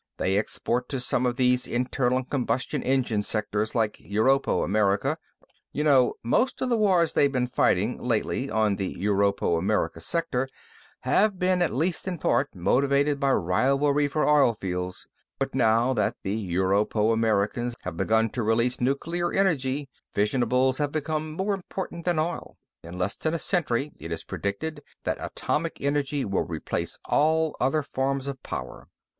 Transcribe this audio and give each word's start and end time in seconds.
They 0.17 0.35
export 0.35 0.89
to 0.89 0.99
some 0.99 1.27
of 1.27 1.35
these 1.35 1.67
internal 1.67 2.23
combustion 2.23 2.81
engine 2.81 3.21
sectors, 3.21 3.75
like 3.75 3.97
Europo 3.99 4.63
American. 4.65 5.15
You 5.73 5.83
know, 5.83 6.15
most 6.23 6.59
of 6.59 6.69
the 6.69 6.75
wars 6.75 7.13
they've 7.13 7.31
been 7.31 7.45
fighting, 7.45 8.01
lately, 8.01 8.49
on 8.49 8.77
the 8.77 8.95
Europo 8.95 9.59
American 9.59 10.01
Sector 10.01 10.49
have 11.01 11.37
been, 11.37 11.61
at 11.61 11.71
least 11.71 12.07
in 12.07 12.17
part, 12.17 12.55
motivated 12.55 13.19
by 13.19 13.29
rivalry 13.31 14.07
for 14.07 14.27
oil 14.27 14.55
fields. 14.55 15.07
But 15.37 15.53
now 15.53 15.93
that 15.93 16.15
the 16.23 16.35
Europo 16.35 17.13
Americans 17.13 17.75
have 17.83 17.95
begun 17.95 18.31
to 18.31 18.41
release 18.41 18.81
nuclear 18.81 19.31
energy, 19.31 19.87
fissionables 20.11 20.79
have 20.79 20.91
become 20.91 21.33
more 21.33 21.53
important 21.53 22.05
than 22.05 22.17
oil. 22.17 22.57
In 22.83 22.97
less 22.97 23.15
than 23.17 23.35
a 23.35 23.37
century, 23.37 23.91
it's 23.99 24.23
predicted 24.23 24.81
that 25.03 25.17
atomic 25.21 25.79
energy 25.79 26.25
will 26.25 26.41
replace 26.47 26.97
all 27.05 27.55
other 27.61 27.83
forms 27.83 28.25
of 28.27 28.41
power. 28.41 28.87